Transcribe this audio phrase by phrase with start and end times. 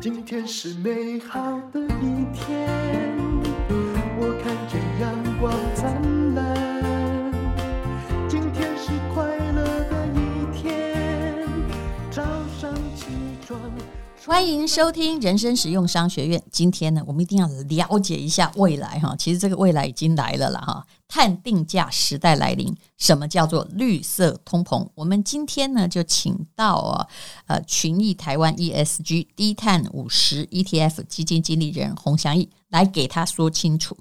[0.00, 2.66] 今天是美好的一天，
[4.18, 5.12] 我看见阳
[14.30, 16.40] 欢迎收听人生实用商学院。
[16.52, 19.12] 今天呢，我们一定要了解一下未来哈。
[19.16, 20.86] 其实这个未来已经来了了哈。
[21.08, 24.88] 碳定价时代来临，什么叫做绿色通膨？
[24.94, 27.08] 我们今天呢就请到啊
[27.48, 33.96] 呃群益台湾 ESG 低碳五十 ETF 基金经理人洪祥义来给他说清楚。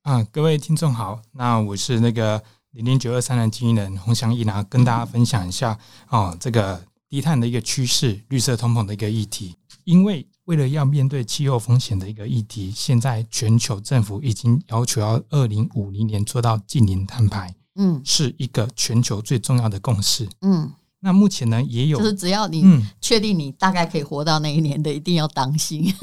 [0.00, 5.78] 啊，各位听众好，那我是那个零零九二三的经理人洪祥义，呢跟大家分享一下
[6.08, 6.82] 哦这个。
[7.14, 9.54] 低碳的一个趋势，绿色通膨的一个议题。
[9.84, 20.72] 因为为了要面对气候风险的一个议题，现在全球政府已经要求要二零五零年做到净零碳排，嗯，是一个全球最重要的共识，嗯。
[20.98, 25.94] 那目前呢，也有就是只要你确定你大概可以活到那一年的，一定要当心。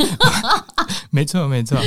[1.12, 1.78] 没错，没错，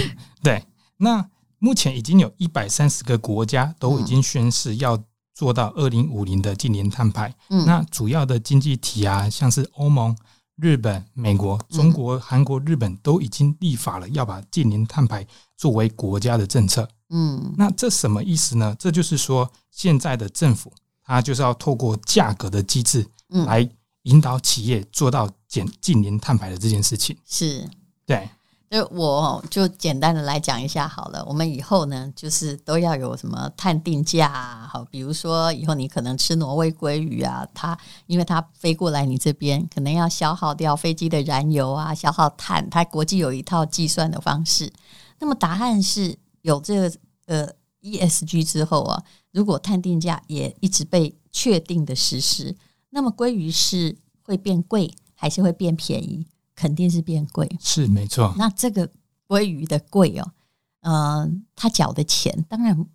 [0.43, 0.63] 对。
[0.99, 1.27] 那
[1.59, 5.03] 目前已经有一百三十个国家都已经宣誓要。
[5.35, 10.17] 做到二零五零的近零碳排，嗯，那主要的经济体啊，像是欧盟、
[10.57, 15.27] 日本、美国、中国、韩国、日本都已经立法了，要把近零碳排
[15.57, 16.89] 作为国家的政策。
[17.11, 18.77] 嗯，那这什么意思呢？
[18.79, 20.73] 这就是说，现在的政府
[21.05, 23.69] 它就是要透过价格的机制，来
[24.03, 27.17] 引导企业做到减近零碳排的这件事情。
[27.27, 27.69] 是，
[28.07, 28.29] 对。
[28.75, 44.73] 就我就简单的来讲一下好了，我们以后呢，就是都要有什么碳定价啊，好，比如说以后你可能吃挪威鲑鱼啊，它因为它飞过来你这边，可能要消耗掉飞机的燃油啊，消耗碳，它国际有一套计算的方式。
[45.21, 46.93] 那么答案是有这个
[47.27, 47.49] 呃
[47.81, 52.57] ESG 之后啊，如果碳定价也一直被确定的实施，
[52.91, 56.27] 那么鲑鱼是会变贵还是会变便宜？
[56.55, 58.35] 肯定是变贵，是没错。
[58.37, 58.89] 那这个
[59.27, 60.33] 鲑鱼的贵哦，
[60.81, 62.87] 呃，他缴的钱当然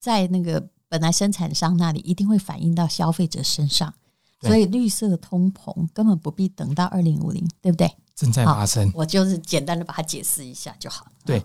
[0.00, 3.92] 在那个本来生产商那里一定会反映到消费者身上，
[4.40, 7.90] 所以绿色通膨根本不必等到二零五零，对不对？
[8.14, 11.06] 正在发生，我就是简单的把它解释一下就好。
[11.24, 11.42] 对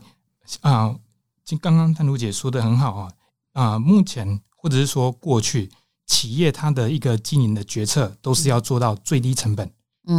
[0.62, 0.98] 啊，
[1.44, 3.12] 就刚刚丹如姐说的很好啊
[3.54, 5.70] 啊，目前或者是说过去
[6.06, 9.70] 企业它的一个经营的决策都是要做到最低成本。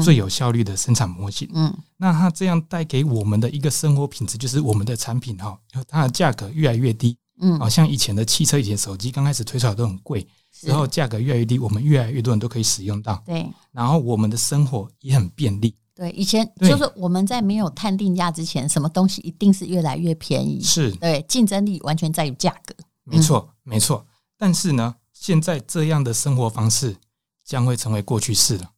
[0.04, 10.24] 最有效率的生产模型，嗯，那它这样带给我们的一个生活品质，就是我们的产品哈，它的价格越来越低，嗯，好像以前的汽车、以前手机刚开始推出来都很贵，
[10.62, 20.92] 然后价格越来越低，我们越来越多人都可以使用到，对，然后我们的生活也很便利，对，以前就是我们在没有碳定价之前，什么东西一定是越来越便宜，是。
[20.92, 24.06] 对，竞争力完全在于价格，没错，没错，
[24.38, 26.96] 但是呢，现在这样的生活方式
[27.44, 28.70] 将会成为过去式了。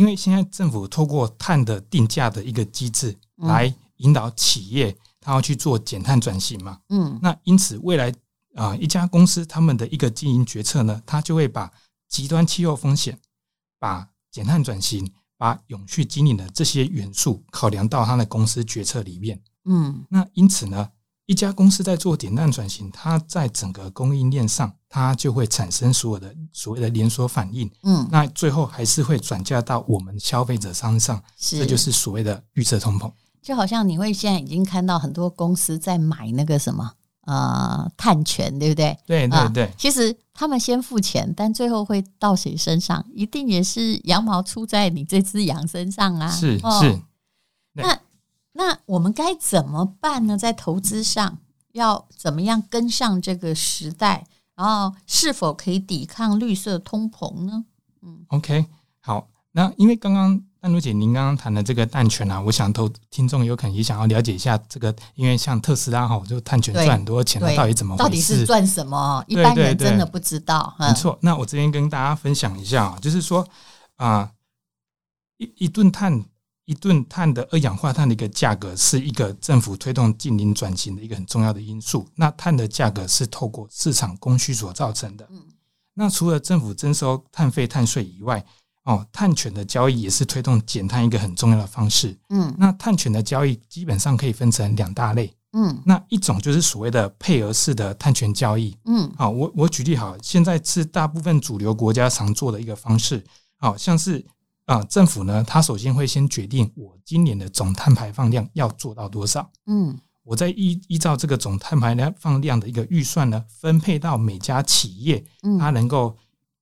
[0.00, 6.80] 对，因为现在政府透过碳的定价的一个机制来引导企业，它要去做减碳转型嘛。
[6.88, 8.12] 嗯，那因此未来
[8.54, 11.70] 啊，一家公司他们的一个经营决策呢，它就会把
[12.08, 13.18] 极端气候风险、
[13.78, 19.40] 把减碳转型、把永续经营的这些元素考量到它的公司决策里面。
[19.66, 20.90] 嗯，那因此呢，
[21.30, 27.70] 一家公司在做减碳转型，它在整个供应链上，它就会产生所有的所谓的连锁反应。
[27.84, 33.08] 嗯，那最后还是会转嫁到我们消费者身上，这就是所谓的预测通膨。
[33.40, 36.90] 就好像你会现在已经看到很多公司在买那个什么
[37.26, 38.98] 呃碳权，对不对？
[39.06, 39.72] 对对对、呃。
[39.78, 43.06] 其实他们先付钱，但最后会到谁身上？
[43.14, 46.28] 一定也是羊毛出在你这只羊身上啊！
[46.28, 46.66] 是是。
[46.66, 47.00] 哦、
[47.74, 47.96] 那。
[48.60, 50.36] 那我们该怎么办呢？
[50.36, 51.38] 在投资上
[51.72, 54.26] 要怎么样跟上这个时代？
[54.54, 57.64] 然后是否可以抵抗绿色通膨呢？
[58.02, 58.66] 嗯，OK，
[59.00, 59.26] 好。
[59.52, 68.04] 那因为刚刚丹如姐您刚刚谈的这个碳权啊，我想投听众有可能也想要了解一下这个，因为像特斯拉哈，就碳权赚很多钱，到底怎么回事？
[68.04, 69.24] 到底是赚什么？
[69.26, 70.76] 一般人真的不知道。
[70.78, 71.18] 没错。
[71.22, 73.48] 那我这边跟大家分享一下啊，就是说
[73.96, 74.30] 啊，
[75.38, 76.22] 一一吨碳。
[76.70, 82.06] 一吨碳的二氧化碳的一个价格，是一个政府推动近零转型的一个很重要的因素。
[82.14, 85.28] 那碳的价格是透过市场供需所造成的。
[85.94, 88.44] 那除了政府征收碳费、碳税以外，
[88.84, 92.16] 哦，碳权的交易也是推动减碳一个很重要的方式。
[92.28, 95.34] 嗯，那碳权的交易基本上可以分成两大类。
[95.54, 98.76] 嗯，那一种就是所谓的配额式的碳权交易。
[98.84, 103.24] 嗯，好，我我举例好，现在是大部分主流国家常做的一个方式。
[103.56, 104.24] 好像是。
[104.70, 109.50] 啊，政府呢，它首先会先决定我今年的总碳排放量要做到多少。
[109.66, 115.24] 嗯，我再依依照这个总碳排放量的一个预算呢，分配到每家企业，
[115.58, 116.16] 它能够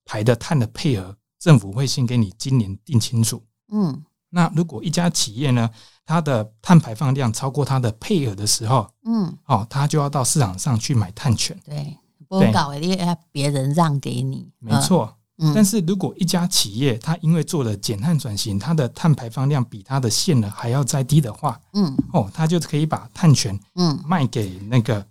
[0.06, 3.44] 排的碳的配额，政府会先给你今年定清楚。
[3.70, 5.68] 嗯，那如果一家企业呢，
[6.06, 11.54] 它的碳排放量超过它的配额的时候，嗯，哦，它就要到市场上去买碳权。
[11.62, 11.94] 对，
[12.26, 15.14] 不搞你要别人让给你，没错。
[15.38, 25.04] 嗯，但是如果一家企业它因为做了减碳转型，它的碳排放量比它的限额还要再低的话，嗯，哦，它就可以把碳权嗯卖给那个。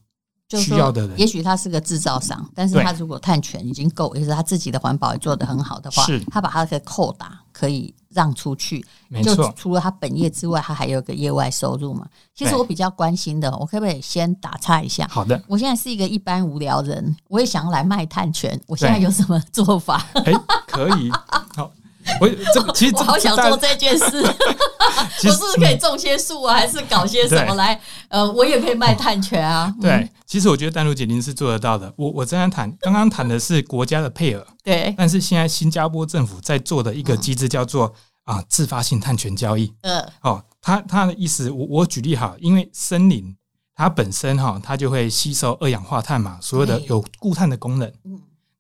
[0.50, 9.36] 需要的人，也许他是个制造商，但是他如果碳权已经够，也是他自己的环保也做得很好的话，是他把他的扣打可以让出去，没错。
[9.36, 12.08] 就除了他本业之外，他还有个业外收入嘛。
[12.34, 15.06] 其实我比较关心的，我可不可以先打岔一下？
[15.10, 20.06] 好的，我现在是一个一般无聊人，我也想要来卖碳权，我现在有什么做法？
[20.24, 20.32] 哎，
[20.68, 21.12] 可以，
[21.56, 21.70] 好。
[22.20, 27.80] 我这个其实我好想做这件事， 我是不是可以种些树啊，还是搞些什么来？
[28.10, 29.74] 呃，我也可以卖碳权啊。
[29.82, 31.94] 对，其实我觉得淡如姐您是做得到的。
[31.98, 34.94] 我我正在谈，刚刚谈的是国家的配额， 对。
[34.98, 37.94] 但是现在新加坡政府在做的一个机制叫做
[38.24, 39.74] 啊自发性碳权交易。
[39.82, 40.04] 嗯。
[40.22, 43.36] 哦，他他的意思，我我举例哈，因为森林
[43.76, 47.88] 它本身哈，它就会吸收二氧化碳嘛，所有的有固碳的功能。
[48.06, 48.17] 嗯。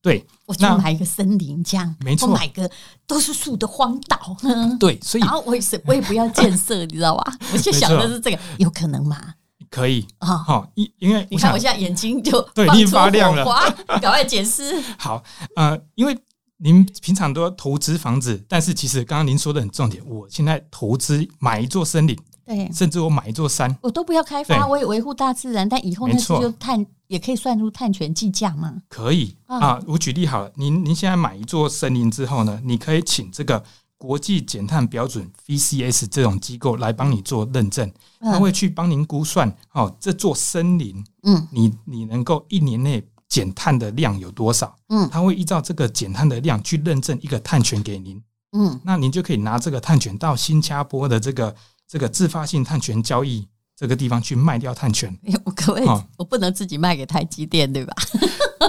[0.07, 2.69] 对，我就买一个森林这样，没错，我买个
[3.05, 4.37] 都是树的荒岛。
[4.79, 7.33] 对，所以然后我也是，我也不要建设， 你知道吧？
[7.51, 9.33] 我就想的是这个，有可能吗？
[9.69, 13.43] 可以啊，好，因因为你看我现在眼睛就对，你发亮了，
[14.01, 14.81] 赶快解释。
[14.97, 15.21] 好，
[15.57, 16.17] 呃，因为
[16.59, 22.17] 您平常都要投资房子，但是其实刚刚您说的很重点，我现在投资买一座森林。
[22.47, 25.67] 对，甚至我买一座山，我都不要开发，我也维护大自然。
[25.67, 28.81] 但以后那是就碳也可以算入碳权计价嘛？
[28.87, 29.35] 可以。
[29.47, 33.61] 啊，我举例好了，您您现在买一座森林之后呢，你可以请这个
[33.97, 37.91] 国际减碳标准 VCS 这种机构来帮你做认证，
[38.21, 44.73] 他会去帮您估算哦，这座森林，嗯，你你能够一年内减碳的量有多少？
[44.87, 48.23] 嗯，他会依照这个减碳的量去认证一个碳权给您，
[48.53, 51.53] 嗯，那您就可以拿这个碳权到新加坡的这个。
[51.87, 55.87] 这个自发性碳权交易这个地方去卖掉碳权， 我可不可以？
[56.17, 57.93] 我不能自己卖给台积电，对吧？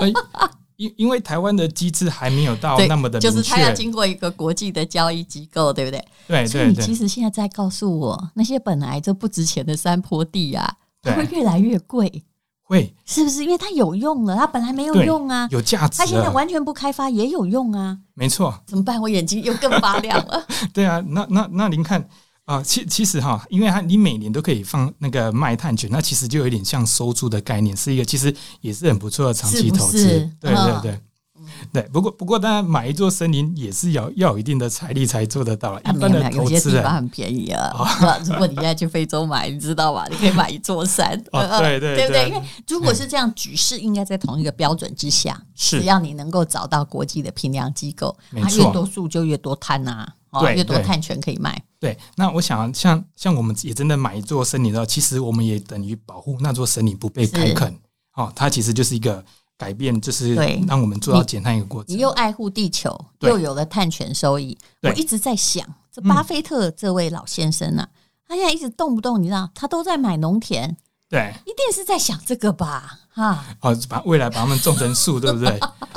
[0.76, 6.04] 因因为台湾的机制还没有到那么的，就是它要经过一个国际的交易机构，对不对？
[6.28, 10.72] 对，所以你其实现在在告诉我，那些本来就不值钱的山坡地啊，
[11.02, 12.22] 它会越来越贵，
[12.62, 13.42] 会是不是？
[13.42, 15.98] 因为它有用了，它本来没有用啊，有价值。
[15.98, 18.62] 它现在完全不开发也有用啊，没错。
[18.64, 19.00] 怎么办？
[19.00, 20.46] 我眼睛又更发亮了。
[20.72, 22.08] 对啊，那那那您看。
[22.48, 29.98] 啊，其其实哈，因为它你每年都可以放那个卖碳权，那其实就有点像收租的概念，是一个其实也是很不错的长期投资。
[29.98, 31.00] 是是对对对，
[31.36, 31.82] 嗯、对。
[31.92, 35.78] 不过不过，当然买一座森林也是要要有一定的财力才做得到。
[35.80, 37.70] 一般的投资人、啊、有些地方很便宜啊。
[38.24, 40.06] 如果你现在去非洲买，你知道吧？
[40.10, 41.22] 你可以买一座山。
[41.32, 42.28] 哦、对对对，对不对？
[42.30, 45.38] 因为如果是这样，局势应该在同一个标准之下。
[45.54, 50.14] 是，只要你能够找到国际的评量机构，它越多数就越多碳啊。
[50.40, 51.62] 对，越多碳权可以卖。
[51.80, 57.72] 对，那我想像像我们也真的买一座森林的话，其实我们也等于保护那座森林不被开垦。
[58.14, 59.24] 哦，它其实就是一个
[59.56, 60.34] 改变，就是
[60.66, 61.94] 让我们做到减碳一个过程。
[61.94, 64.58] 你又爱护地球，又有了碳权收益。
[64.82, 67.88] 我一直在想，这巴菲特这位老先生啊，
[68.26, 70.76] 他现在一直动不动，你知道，他都在买农田。
[71.08, 73.44] 对，一定是在想这个吧，哈。
[73.60, 75.60] 哦，把未来把它们种成树，对不对？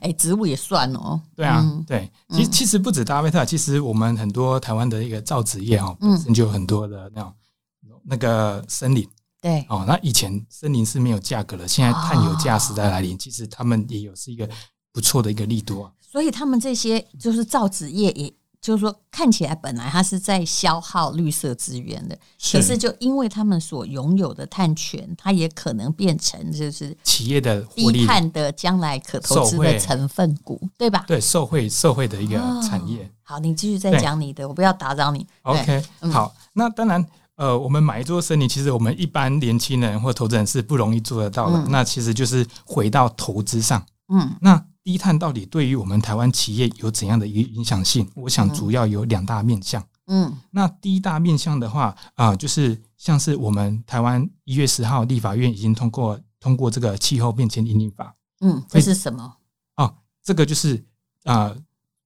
[0.00, 1.20] 哎，植物也算哦。
[1.34, 2.10] 对啊，对。
[2.30, 7.32] 其实其实不止巴菲特，其实我们很多台湾的一个造纸业哦，本身就有很多的那种
[8.04, 9.08] 那个森林。
[9.40, 9.64] 对。
[9.68, 14.48] 哦，那以前森林是没有价格的，现在碳有价时代来临，其实他们也有是一个
[14.92, 15.92] 不错的一个利多。
[16.00, 18.32] 所以他们这些就是造纸业也。
[18.64, 22.18] 就是说，看起来本来它是在消耗绿色资源的，
[22.50, 31.04] 可是就因为他们所拥有的碳权，它也可能变成就是企业的低碳的将来可投资的成分股，对吧？
[31.06, 33.06] 对，社会社会的一个产业。
[33.22, 35.26] 好，你继续再讲你的，我不要打扰你。
[35.42, 37.06] OK，好，那当然，
[37.36, 41.62] 呃，我们买一座森林，其实我们一般年轻人或投资人是不容易做得到的。
[41.68, 44.64] 那其实就是回到投资上，嗯，那。
[44.84, 48.06] 低碳到底对于我们台湾企业有怎样的一个影响性？
[48.14, 49.82] 我想主要有两大面向。
[50.06, 58.14] 嗯，那第一大面向的话啊、呃，就是像是我们台湾一月十号立法院已经通过通过这个气候变迁引领法。
[58.40, 59.36] 嗯，这是什么？
[59.76, 60.76] 哦，这个就是
[61.22, 61.56] 啊、呃，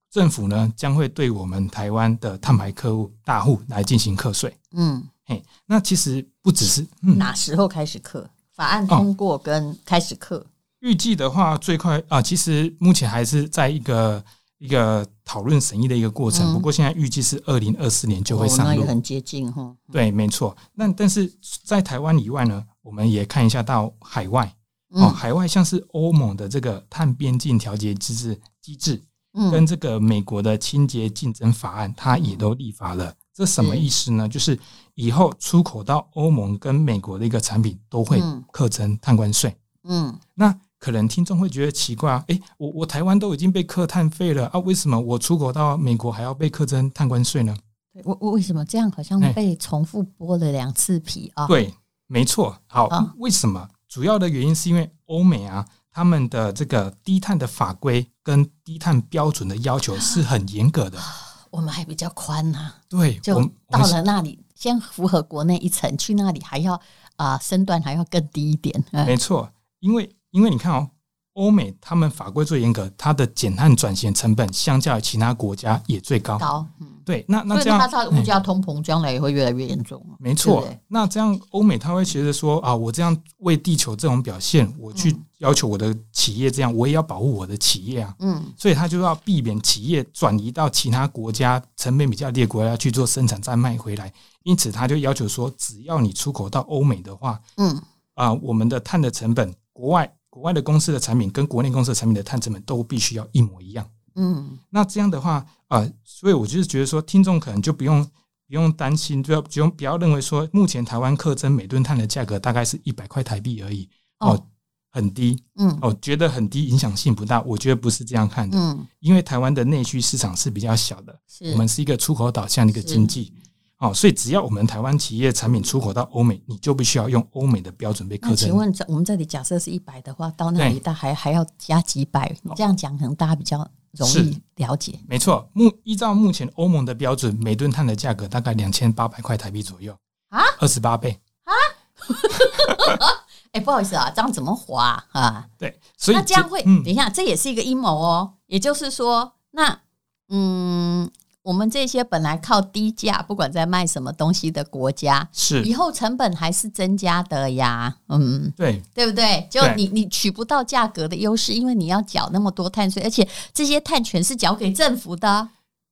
[0.09, 4.57] 政府呢将会对我们台湾的碳排客户大户来进行课税。
[4.71, 8.31] 嗯，嘿，那其实不只是、嗯、哪时候开始课？
[8.53, 10.37] 法案通过跟开始课？
[10.37, 10.47] 哦
[10.81, 14.25] 预计的话，最快啊，其实目前还是在一个
[14.59, 16.53] 一个讨论审议的一个过程。
[16.53, 19.75] 不过现在预计是二零二四年就会上路，那也很接近哈。
[19.91, 20.57] 对，没错。
[20.75, 21.33] 那但是
[21.65, 24.55] 在台湾以外呢，我们也看一下到海外
[24.91, 29.03] 哦，海外像是欧盟的这个碳边境调节机制机制，
[29.51, 34.27] 跟这个美国的清洁竞争法案，它也都立法了这什么意思呢？
[34.27, 34.59] 嗯、就是
[34.95, 39.55] 以后出口到欧盟跟美国的一个产品都会课征碳关税。
[39.85, 47.57] 嗯，那可能听众会觉得奇怪啊，诶，我我台湾都已经被课碳费了啊，为什么我出口到美国还要被课征碳关税呢？
[48.05, 51.49] 我我为什么这样好像被重复剥了两次皮啊？
[51.49, 51.75] 对，
[52.07, 52.57] 没错。
[52.67, 53.69] 好，啊、为什么？
[53.89, 60.99] 主要的原因是因为欧美啊，他们的这个低碳的法规跟低碳标准的要求是很严格的。
[61.51, 63.35] 我们还比较宽呐、啊，对，就
[63.71, 66.75] 到了那里，先符合国内一层，去那里还要
[67.17, 68.85] 啊、呃、身段还要更低一点。
[68.93, 70.91] 没错，因为因为你看哦，
[71.35, 76.39] 欧美他们法规最严格，它的减碳转型成本相较于其他国家也最高。
[76.39, 80.05] 高，嗯，对，那那这样，它它物价通膨将来也会越来越严重。
[80.19, 85.17] 没错，那这样欧美他会觉得说啊，我这样为地球这种表现，我去。
[85.39, 88.13] 要求我的企业这样，我也要保护我的企业啊。
[88.19, 94.13] 嗯，所以他就要避免企业转移到其他国家成本比较低的国家去做生产，再卖回来。
[94.43, 97.71] 因此，他就要求说，只要你出口到欧美的话，嗯
[98.15, 103.85] 啊、呃，我们的碳的成本，国外国外的公司的产品跟国内公司的产品的碳成本都必须要一模一样。
[104.15, 108.05] 嗯，那这样的话啊、呃，所以我就是觉得说，听众可能就不用
[108.47, 113.89] 不用担心，就要不用不要认为说，目前台湾克征每吨碳的价格大概是一百块台币而已。
[114.21, 114.31] 哦。
[114.31, 114.47] 哦
[114.91, 117.43] 很低，嗯，哦，觉得很低，影响性不大。
[117.43, 121.53] 我觉得不是这样看的，嗯，因为台湾的内需市场是比较小的，是。
[121.53, 123.35] 我们是一个出口导向的一个经济，
[123.79, 128.37] 哦，所以只要我们台湾企业产品出口到欧美，你就必须要用欧美的标准被课征。
[128.37, 132.29] 请问，这我们这里假设是一百的话，到那里大还还要加几百？
[132.43, 133.59] 你这样讲可能大家比较
[133.93, 134.99] 容易了解。
[135.07, 139.97] 没错，目依照目前欧盟的标准，每吨碳的价格大概两千八百块台币左右
[140.31, 141.53] 啊，二十八倍啊。
[143.53, 145.49] 哎，不好意思啊，这样怎么划啊？
[145.57, 148.35] 对，所以那这样会、嗯、等一下，这也是一个阴谋哦。
[148.47, 149.81] 也就是说，那
[150.29, 151.11] 嗯，
[151.49, 157.97] 我们这些本来靠低价，不管在卖什么东西的国家，是以后成本还是增加的呀。
[158.09, 159.49] 嗯，对，对不对？
[159.51, 165.49] 就你你取不到价格的优势，因为你要缴那么多碳税，而且这些碳权是缴给政府的。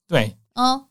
[0.07, 0.85] 对，嗯。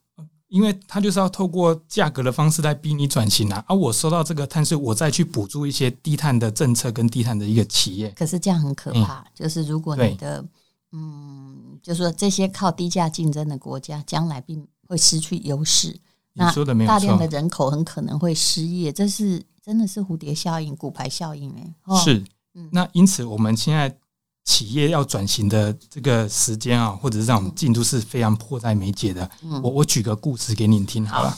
[0.48, 8.10] 因为他就是要透过价格的方式来逼你转型啊，而、啊、我收到这个碳税，我再去补助一些低碳的政策跟低碳的一个企业。
[8.12, 10.50] 可是这样很可怕，嗯、就是如果你的对
[10.96, 16.00] 嗯，就是说这些靠低价竞争的国家，将来并会失去优势。
[16.34, 16.98] 你说的没有错。
[16.98, 21.98] 大量的人口很可能会失业，这是真的是蝴蝶效应、骨牌效应哎、哦。
[21.98, 22.24] 是，
[22.54, 23.96] 嗯，那因此我们现在。
[24.48, 29.28] 企业要转型的这个时间啊，或者是让我们进度是非常迫在眉睫的。
[29.42, 31.36] 嗯、我我举个故事给你听好了。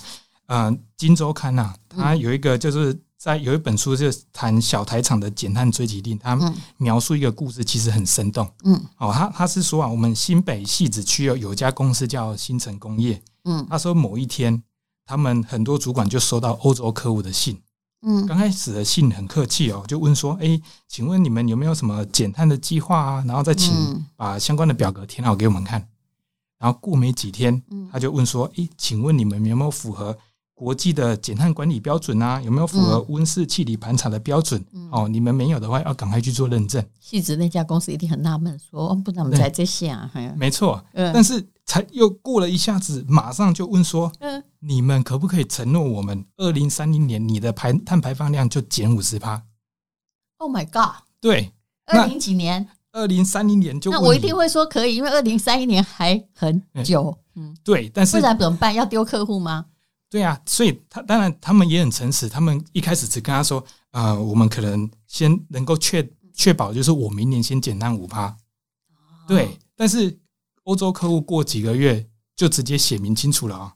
[0.48, 2.94] 嗯金周刊》呐，它有一个就是
[3.28, 6.18] 在有一本书，就是谈小台厂的减碳追击令。
[6.18, 6.40] 他
[6.78, 8.50] 描述一个故事，其实很生动。
[8.64, 13.22] 嗯，哦，他他是说啊，我们新北戏子区有有一家公司叫新城工业。
[13.44, 14.64] 嗯，他说某一天，
[15.06, 17.62] 他们很多主管就收到欧洲客户的信。
[18.04, 25.86] 嗯，刚开始的信很客气哦，就问说：“哎，请问你们有没有什么减碳的计划啊？”然后再请把相关的表格填好给我们看。
[26.60, 30.18] 然后过没几天，他就问说：“哎，请问你们有没有符合
[30.58, 32.42] 国际的减碳管理标准啊？
[32.42, 34.60] 有没有符合温室气体盘查的标准？
[34.92, 41.48] 哦，你们没有的话，要赶快去做认证。”汐止那家公司一定很纳闷，说：“不怎么在这些啊？”没错，但是。
[41.70, 49.44] 才又过了一下子，马上就问说：“嗯，你们可不可以承诺我们，二零三零年你的排碳排放量就减五十趴
[50.38, 51.04] ？”Oh my god！
[51.20, 51.52] 对，
[51.88, 52.66] 二零几年？
[52.94, 53.92] 二零三零年就？
[53.92, 57.14] 那我一定会说可以，因为二零三一年还很久。
[57.36, 58.74] 嗯，对，但是不然怎么办？
[58.74, 59.66] 要丢客户吗？
[60.10, 63.60] 对啊，所以他当然他们也很诚实，他们一开始只跟他说
[63.92, 68.36] ：“啊、呃，我们可能先能够确确保，就是我明年先减碳五趴。”
[69.28, 70.20] 对，但是。
[70.68, 73.74] 欧洲客户过几个月就直接写明清楚了啊！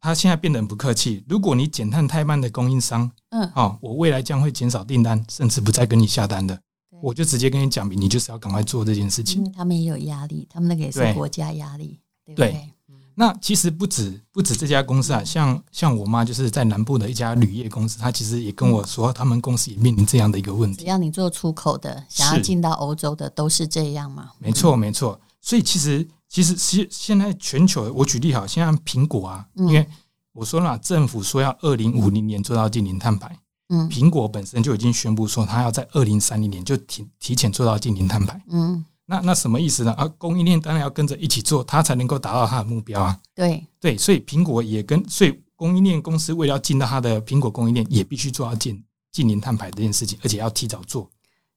[0.00, 1.22] 他现在变得很不客气。
[1.28, 6.58] 如果你减碳太慢的供应商，嗯，哦，我未来将会减少订单，甚至不再跟你下单的。
[7.02, 9.40] 我就直接跟你讲明，你就是要赶快做这件事情。
[9.42, 12.72] 因为他们也有压力，他们那个也是国家压力，对，对不对？
[13.20, 20.84] 那其实不止不止这家公司啊，像像我妈就是在南部的一家铝业公司，她其实也跟我说，他们公司也面临这样的一个问题。
[20.84, 24.30] 只要你做出口的，想要进到欧洲的，都是这样嘛？
[24.38, 25.20] 没错，没错。
[25.40, 29.84] 所以其实其实现现在全球，我举例好，现在苹果啊，因为
[30.32, 33.36] 我说了，政府说要二零五零年做到净零碳排，
[33.70, 39.92] 嗯，苹果本身就已经宣布说，它要在二零三零年就提提前做到净零碳排，嗯，那那什么意思呢？
[39.94, 43.18] 啊，供应链当然要跟着一起做，它才能够达到它的目标啊。
[43.34, 51.10] 对对，所以苹果也跟，所以供应链公司为了要进到它的苹果供应链，也必须做到近近零碳排这件事情，而且要提早做。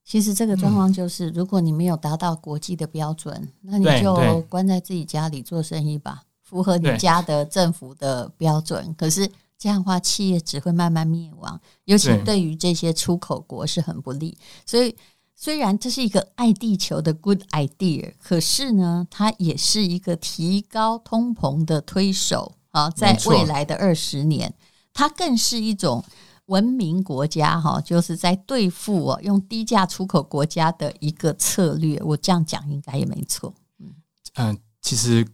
[0.06, 14.38] 其实这个状况就是，如果你没有达到国际的标准，那你就关在自己家里做生意吧，符合你家的政府的标准，可是这样的话，企业只会慢慢灭亡，尤其对于这些出口国是很不利。
[14.66, 14.96] 所以，
[15.44, 24.54] 虽然这是一个爱地球的 good idea，可是呢，它也是一个提高通膨的推手啊，在未来的二十年，
[24.94, 26.06] 它更是一种。
[26.48, 31.98] 文明国家哈，就是在对付哦，用低价出口国家的一个策略。
[32.04, 33.54] 我这样讲应该也没错。
[33.80, 33.94] 嗯，
[34.34, 35.26] 嗯，其实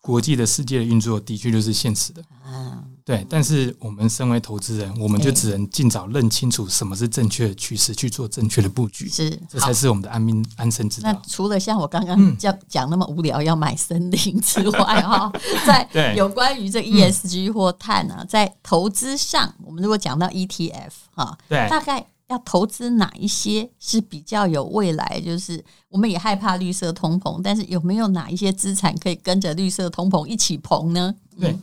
[0.00, 2.24] 国际的世界的运作的确就是现实的。
[2.42, 2.84] 啊。
[3.04, 11.10] 对，但是我们身为投资人，我们就只能尽早认清楚什么是正确的趋势，去做正确的布局，是，这才是我们的安民安身之道。
[11.10, 25.20] 那除了像我刚刚讲讲那么无聊要买森林之外，哈、嗯，在有关于这 ESG 或碳啊，在投资上，我们如果讲到 ETF 哈，对，大概要投资哪一些是比较有未来？
[25.24, 31.12] 就是我们也害怕绿色通膨，但是有没有哪一些资产可以跟着绿色通膨一起膨呢？
[31.40, 31.58] 对。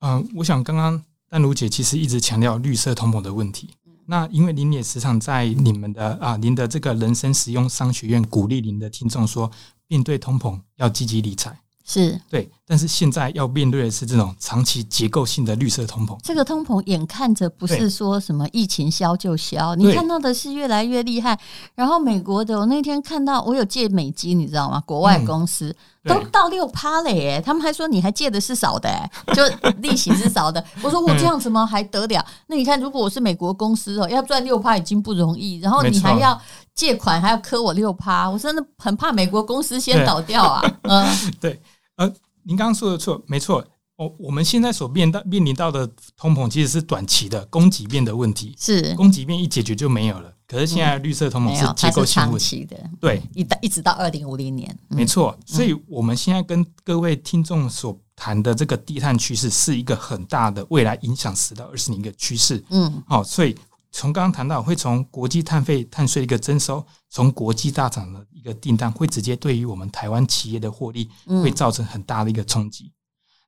[0.00, 3.70] 嗯我想刚刚丹如姐其实一直强调绿色通膨的问题。
[4.06, 9.50] 那因为您也时常在你们的啊，您的这个人生实用商学院鼓励您的听众说，
[9.86, 11.60] 面对通膨要积极理财。
[11.90, 16.14] 是对，但是现在要面对的是这种长期结构性的绿色通膨。
[16.22, 21.38] 这个通膨眼看着不是说什么疫情消就消，你看到的是越来越厉害。
[21.74, 24.82] 然后美国的，我那天看到我有借美金，你知道吗？
[24.84, 29.42] 国外公司、嗯、都到六趴了耶，他们还说你还借的是少的，就
[29.78, 30.62] 利息是少的。
[30.84, 32.22] 我说我这样怎么还得了？
[32.48, 36.38] 那你看，如果我是美国公司哦，要赚六趴已经不容易，然后你还要
[36.74, 40.62] 借款还要磕我六趴，我真的很怕美国公司先倒掉啊。
[40.82, 41.06] 嗯，
[41.40, 41.58] 对。
[41.98, 42.08] 呃，
[42.44, 43.64] 您刚刚说的错，没错。
[43.96, 45.84] 我我们现在所面到面临到的
[46.16, 48.54] 通膨，其实是短期的供给面的问题。
[48.56, 50.32] 是供给面一解决就没有了。
[50.46, 52.76] 可是现在绿色通膨是结构性问题，的。
[53.00, 55.36] 对，一到一直到二零五零年，没错。
[55.44, 62.62] 所以我们现在跟各位听众所谈的这个低碳趋势，是一个很大的未来影响十到二十年一个趋势。
[62.70, 63.56] 嗯，好，所以。
[63.90, 71.08] 从刚刚谈到，会从国际碳费、碳税的一个征收，从国际大厂的一个订单，会直接对于我们台湾企业的获利，
[71.42, 72.84] 会造成很大的一个冲击。
[72.84, 72.92] 嗯、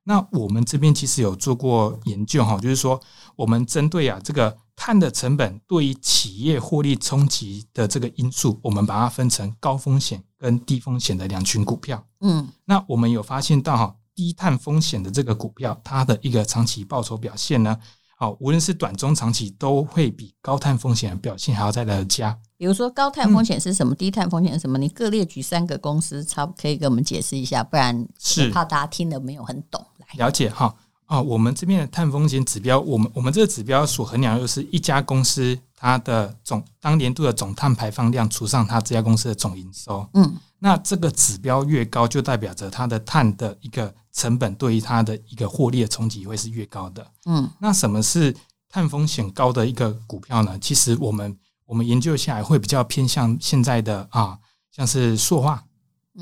[0.03, 2.99] 那我们这边其实有做过研究哈，就是说，
[3.35, 12.03] 我们针对啊这个碳的成本对于企业获利冲击的这个因素，我们把它分成高风险跟低风险的两群股票。
[12.21, 17.77] 嗯，那我们有发现到哈，低碳风险的这个股票，它的一个长期报酬表现呢？
[18.21, 22.37] 好，无论是短中长期，都会比高碳风险的表现还要再来的佳。
[22.55, 23.95] 比如说，高碳风险是什么？
[23.95, 24.77] 嗯、低碳风险是什么？
[24.77, 29.83] 你各列举三个公司，差不可以给我们解释一下，不然是怕大家听得没有很懂。
[29.97, 30.71] 来，了解哈
[31.07, 40.07] 啊，我们这边的碳风险指标，我们我们这个指标所衡量的就是一家公司它的总当年度的总碳排放量除上它这家公司的总营收。
[40.13, 40.31] 嗯。
[40.59, 47.05] 那这个指标越高，就代表着它的碳的一个成本对于它的一个获利的冲击会是越高的。
[47.25, 48.35] 嗯，那什么是
[48.69, 50.57] 碳风险高的一个股票呢？
[50.59, 54.37] 其实我们我们研究下来会比较偏向现在的啊，
[54.71, 55.63] 像是塑化、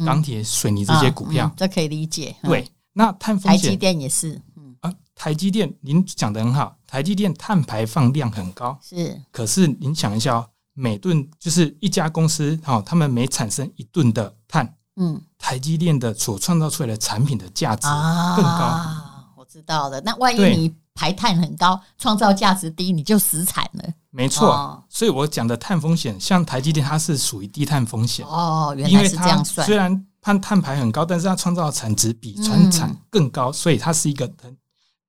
[0.06, 2.36] 钢铁、水泥这些股票，这可以理解。
[2.43, 4.41] 对，那碳风险，台积电也是。
[4.56, 9.21] 嗯啊，台积电您讲的很好，台积电碳排放量很高，是。
[9.32, 10.49] 可是您想一下哦。
[10.75, 17.88] 每吨就是一家公司，哈，他们每产生一吨的碳，嗯，台积电的所创造出来的产品的价值
[18.35, 18.65] 更高。
[18.65, 20.01] 啊，我知道了。
[20.01, 23.83] 那万一你排碳很高，创造价值低，你就死惨了。
[24.09, 28.25] 没错，哦，所以我讲的碳风险，像台积电，它是属于低碳风险。
[28.25, 29.65] 哦，原来是这样算。
[29.65, 34.57] 虽然碳碳排很高，但是它创造的产值比船产更高，嗯，所以它是一个很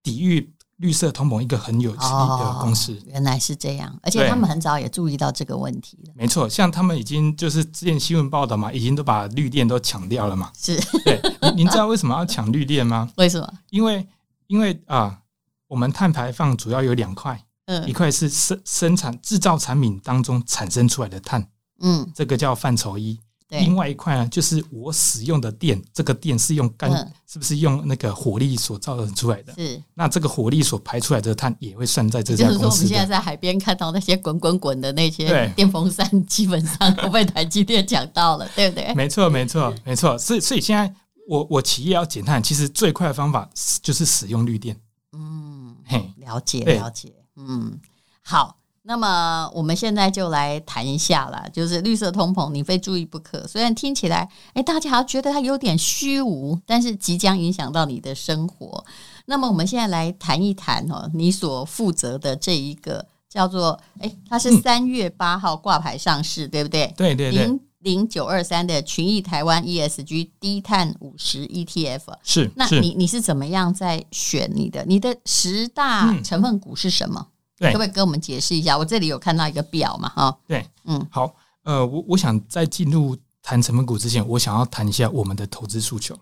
[0.02, 0.54] 抵御。
[0.80, 2.92] 绿色通膨一个很有实力的公司。
[2.94, 6.12] 哦，原来是这样，而且他们很早也注意到这个问题了。
[6.16, 10.50] 没错，像他们已经就是之前新闻报道嘛，已经都把绿电都抢掉了嘛。
[10.58, 13.10] 是，对，您您知道为什么要抢绿电吗？
[13.16, 13.52] 为什么？
[13.68, 14.08] 因为
[14.46, 15.20] 因为啊，
[15.68, 21.46] 我们碳排放主要有两块，嗯，一块是生生产制造产品当中产生出来的碳，
[21.80, 23.20] 嗯，这个叫范畴一。
[23.50, 29.52] 另外一块呢，就是我使用的电，这个电是用干，嗯、是不是用那个火力所造成出来的？
[29.54, 29.82] 是。
[29.92, 32.58] 那这个火力所排出来的碳也会算在这家公司。
[32.58, 38.94] 就是说，我们现在在海边看到那些滚滚滚的那些电风扇，基本上都被台积电讲到了， 对不对？
[38.94, 40.16] 没错，没错，没错。
[40.16, 40.94] 所以，所以现在
[41.28, 43.50] 我我企业要减碳，其实最快的方法
[43.82, 44.78] 就是使用绿电。
[45.12, 47.12] 嗯，嘿，了解，了解。
[47.34, 47.80] 嗯，
[48.22, 48.59] 好。
[48.82, 53.46] 那么我们现在就来谈一下啦，就是绿色通膨，你非注意不可。
[53.46, 58.82] 虽然听起来，哎，大家好像觉得它有点虚无，但是即将影响到你的生活。
[59.26, 66.92] 那么我们现在来谈一谈哦，你所负责的这一个叫做，哎，它是三月八号挂牌上市，对不对？
[66.96, 67.44] 对对对。
[67.44, 72.02] 零零九二三的群益台湾 ESG 低碳五十 ETF。
[72.22, 74.84] 是，那你你是怎么样在选你的？
[74.86, 77.26] 你的十大成分股是什么？
[77.28, 77.29] 嗯、
[77.60, 78.76] 对，可不可以跟我们解释一下？
[78.76, 80.36] 我这里有看到一个表嘛，哈。
[80.48, 86.18] 对，嗯，好，呃，我我想在进入谈成分股之前，我想要谈一下我们的投资诉求。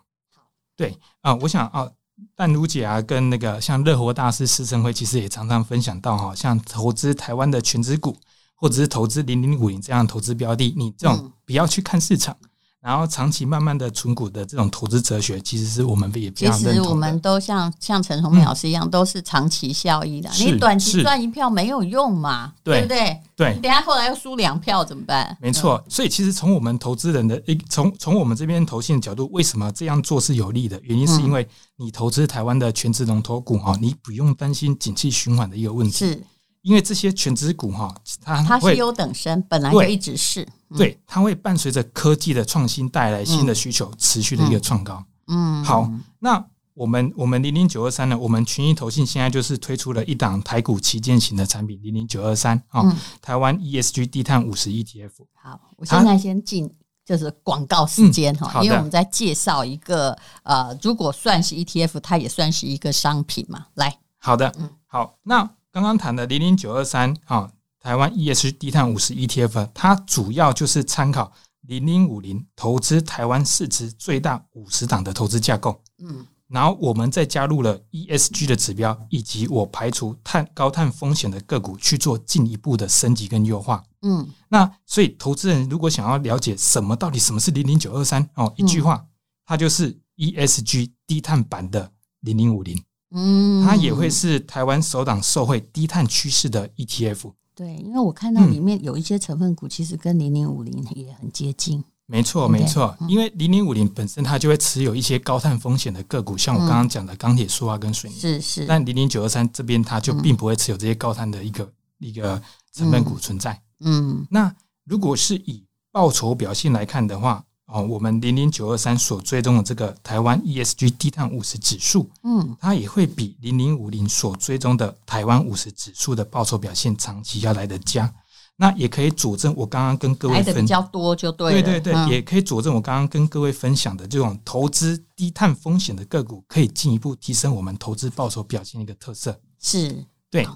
[0.76, 0.90] 对
[1.22, 1.88] 啊、呃，我想啊。
[2.34, 8.16] 淡如姐啊，跟那个像乐活大师施成辉，其实也常常分享到哈，像投资台湾的权值股，
[8.56, 12.36] 或者是投资零零五零这样的投资标的，你这种不要去看市场。
[12.42, 12.48] 嗯
[12.80, 16.30] 然后长期慢慢的存股的这种投资哲学，其实是我们也。
[16.30, 20.30] 其实我们都像像陈崇明老师一样，嗯、都是长期效益的。
[20.38, 22.52] 你短期赚一票没有用嘛？
[22.62, 23.20] 对不对？
[23.36, 23.54] 对。
[23.54, 25.36] 你等下后来又输两票怎么办？
[25.40, 25.84] 没错。
[25.88, 30.78] 所以其实从我们投资人的一从从我们这边投信的角度，为什么这样做是有利的？
[30.84, 35.92] 原因是因为你投资台湾的全职龙头股哈，你不用担心景气循环的一个问题。
[35.92, 36.22] 是。
[36.68, 45.02] 因为这些权值股哈，它它是优等生，本来就一直是对，嗯、对，它会伴随着科技的创新带来新的需求，嗯、持续的一个创高。
[45.28, 52.84] 嗯，好，那我们我们零零九二三呢，我们群益投信现在就是推出了一档台股旗舰型的产品零零九二三啊，
[53.22, 55.12] 台湾 ESG 低碳五十 ETF。
[55.42, 56.70] 好，我现在先进
[57.02, 63.68] 就是广告时间哈，嗯、因为我们在介绍一个呃，如果算是 ETF，它也算是一个商品嘛。
[63.72, 65.48] 来，好的，嗯，好，那。
[65.70, 75.82] 刚刚谈的零零九二三啊，台湾 ESG 低碳五十 ETF，它主要就是参考零零五零投资台湾市值最大五十档的投资架构。
[75.98, 83.84] 嗯，然后我们再加入了 ESG 的指标，以及我排除碳高碳风险的个股去做进一步的升级跟优化。
[84.02, 89.04] 嗯，那所以投资人如果想要了解什么到底什么是零零九二三哦，一句话，
[89.44, 92.82] 它就是 ESG 低碳版的零零五零。
[93.10, 97.32] 嗯，它也会是台湾首档受惠低碳趋势的 ETF。
[97.54, 101.82] 对，因为我看到里面有一些成分股，其实跟零零五零也很接近。
[102.06, 108.16] 没错，没错，因为零零五零本身它就会持有一些高碳风险的个股，像我刚刚讲的钢铁、塑化跟水泥。
[108.16, 108.64] 是是。
[108.66, 112.40] 但零零九二三这边它就并不会持有这些高碳的一个一个
[112.72, 113.60] 成分股存在。
[113.80, 114.26] 嗯。
[114.30, 128.10] 那如果是以报酬表现来看的话，哦，我们零零九二三所追踪的这个台湾 ESG 低碳五十指数，嗯，它也会比零零五零所追踪的台湾五十指数的报酬表现长期要来得佳。
[128.56, 139.38] 那也可以佐证我刚刚跟各位分的比较多就对了，对对对，嗯、也可以佐证我刚刚跟各位分享的这种投资低碳风险的个股，可以进一步提升我们投资报酬表现的一个特色。
[139.60, 140.48] 是，对。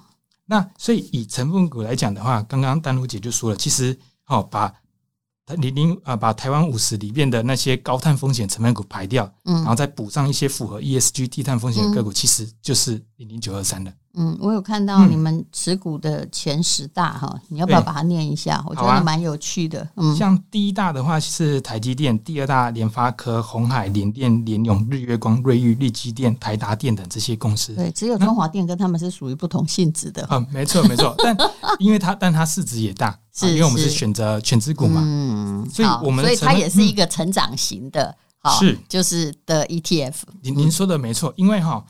[0.46, 3.96] 那所以以成分股来讲的话，刚刚丹如姐就说了，其实
[4.28, 4.72] 哦把。
[5.56, 13.92] 零零啊，把台湾五十里面的那些高碳风险成分股排掉，嗯，然后再补上一些符合 ESG 低碳风险的个股，嗯、其实就是零零九二三的。
[14.14, 18.62] 嗯，我有看到你们持股的前十大哈，嗯、你要不要把它念一下？
[18.68, 19.80] 我觉得蛮有趣的。
[19.80, 27.74] 啊、嗯，像第一大的话是台积电，第二大联发科、红海、联电、联永、日月光、瑞昱、力积电、台达电等这些公司。
[27.74, 30.26] 对，只有中华电跟他们是属于不同性质的。
[30.30, 31.36] 嗯，没错没错，但
[31.80, 40.14] 因为它但它市值也大，是，是因为我们是选择全资股嘛，嗯，所以我们所以它也是一个成长型的，嗯、是就是的 ETF。
[40.42, 41.84] 您您说的没错，因为哈。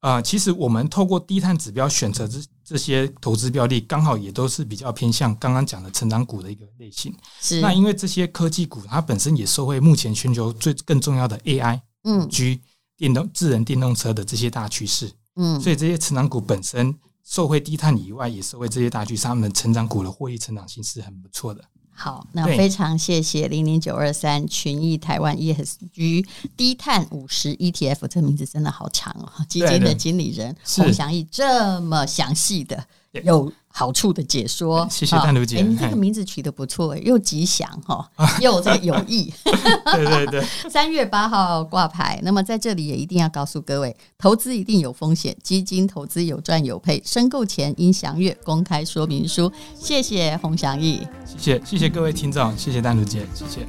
[0.00, 7.12] 啊、呃，其实我们透过低碳指标选择这这些投资标的，刚好也都是比较偏向刚刚讲的成长股的一个类型。
[7.40, 7.60] 是。
[7.60, 12.60] 那因为这些科技股，它本身也受惠目前全球最更重要的 AI、嗯，G
[12.96, 15.10] 电动智能电动车的这些大趋势。
[15.34, 15.60] 嗯。
[15.60, 16.94] 所以这些成长股本身
[17.28, 21.62] 受惠低碳以外，也受惠这些大趋势，他们的成长股的获利成长性是很不错的。
[21.92, 26.24] 好，那非常谢谢零零九二三群益台湾 ESG
[26.56, 29.30] 低碳五十 ETF，这名字真的好长哦。
[29.46, 32.82] 基金的经理人洪祥义这么详细的
[33.24, 34.84] 有好处的解说。
[34.90, 38.10] 谢谢淡如姐，你、这个名字取得不错、哎，又吉祥哈、
[38.42, 39.32] 又这个有意。
[39.94, 49.52] 对对对， 三月八号挂牌，那么在这里也一定要告诉各位，投资一定有风险，基金投资有赚有赔，申购前应详阅公开说明书。
[49.78, 53.60] 谢谢洪祥义，谢谢谢谢各位听众，谢谢淡如姐，谢谢。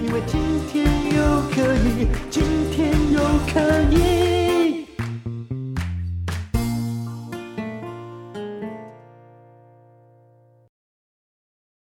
[0.00, 0.40] 因为今
[0.72, 2.42] 天又可以，今
[2.72, 3.20] 天又
[3.52, 3.60] 可
[3.94, 4.27] 以。